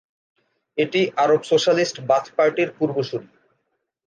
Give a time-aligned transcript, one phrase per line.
[0.77, 3.27] এটি Arab socialist Baath পার্টির পূর্বসূরি।